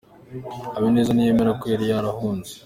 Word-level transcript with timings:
Habineza 0.75 1.11
ntiyemera 1.13 1.51
ko 1.59 1.65
yari 1.73 1.85
yarahunze 1.91 2.51